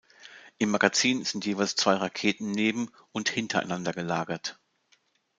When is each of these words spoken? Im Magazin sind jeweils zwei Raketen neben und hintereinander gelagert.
Im 0.57 0.71
Magazin 0.71 1.25
sind 1.25 1.45
jeweils 1.45 1.75
zwei 1.75 1.93
Raketen 1.93 2.49
neben 2.49 2.89
und 3.11 3.29
hintereinander 3.29 3.93
gelagert. 3.93 4.59